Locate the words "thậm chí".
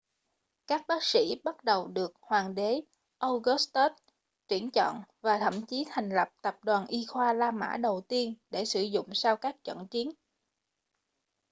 5.39-5.85